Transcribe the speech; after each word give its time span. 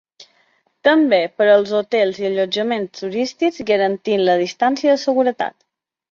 També 0.87 1.17
per 1.41 1.45
als 1.55 1.73
hotels 1.79 2.21
i 2.21 2.25
allotjaments 2.29 3.01
turístics, 3.03 3.61
garantint 3.67 4.23
la 4.31 4.39
distància 4.41 4.97
de 4.97 5.03
seguretat. 5.03 5.55